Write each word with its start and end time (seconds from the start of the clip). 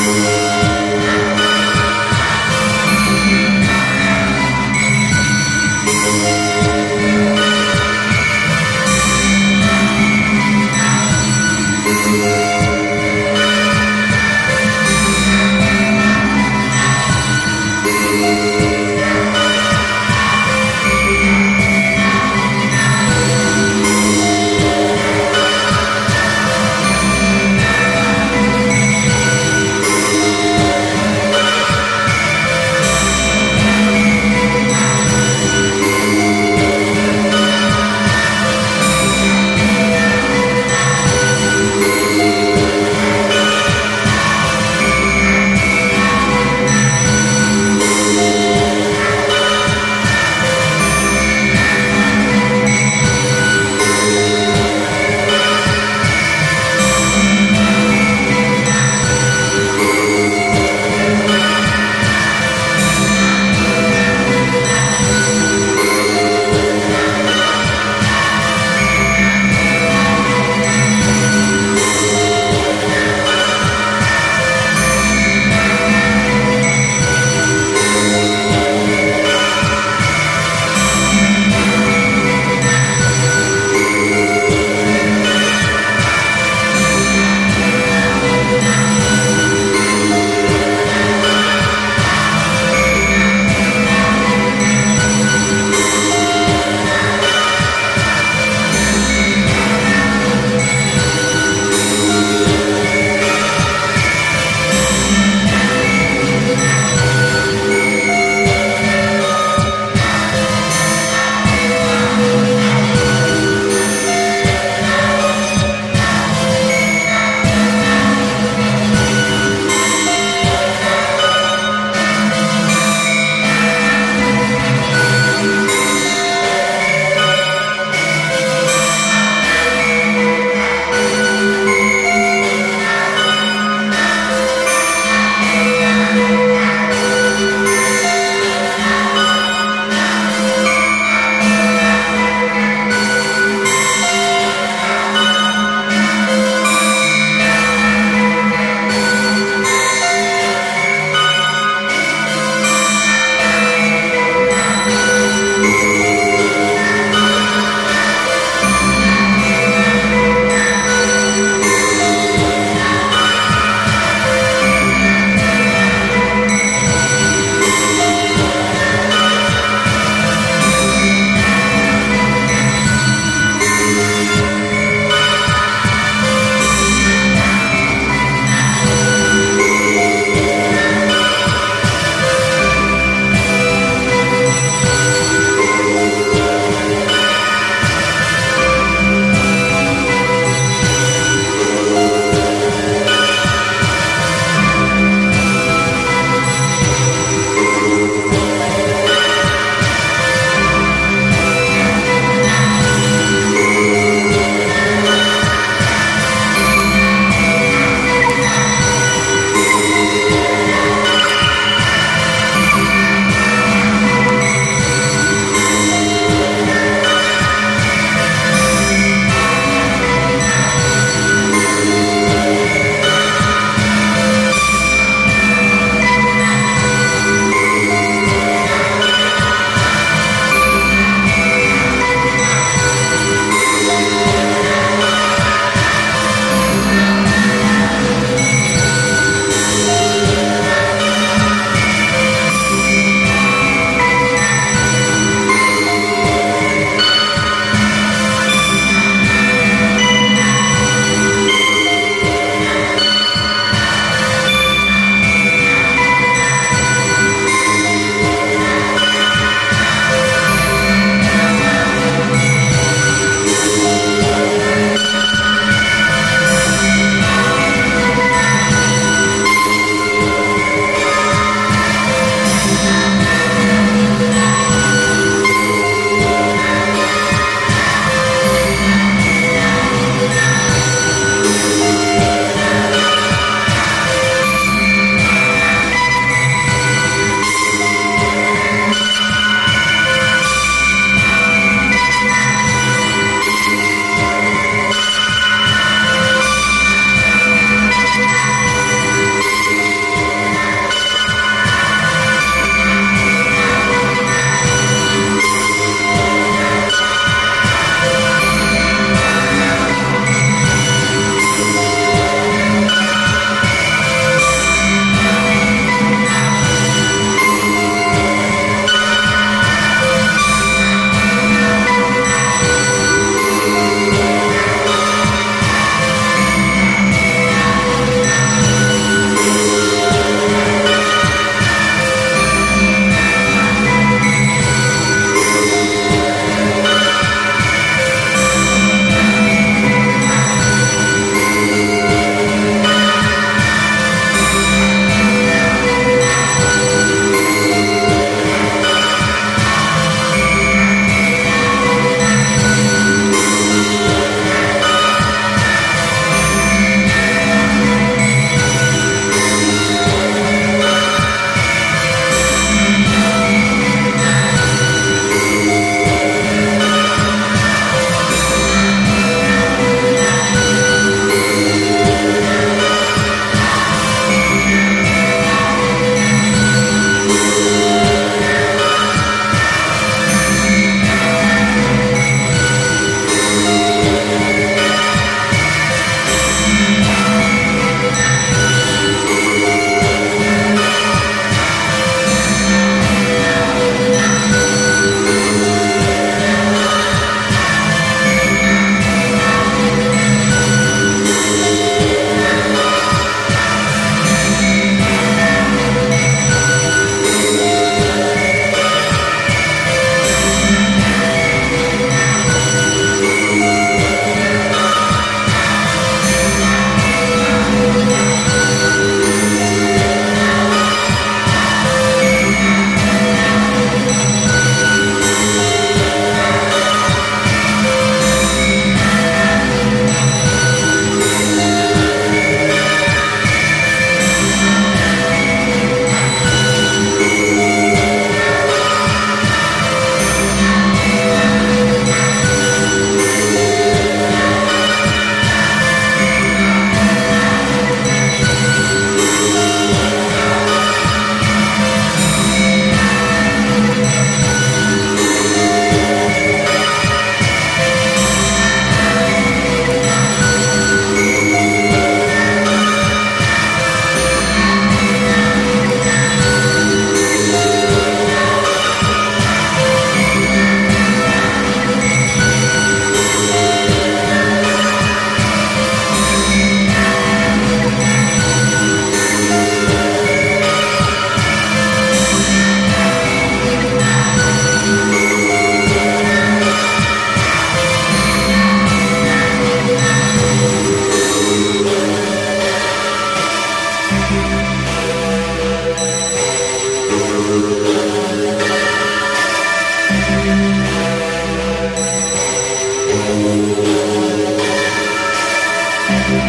Música 0.00 0.69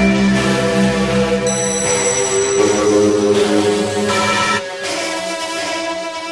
Música 0.01 0.30